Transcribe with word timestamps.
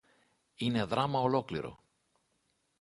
Είναι 0.55 0.83
δράμα 0.85 1.19
ολόκληρο 1.21 1.79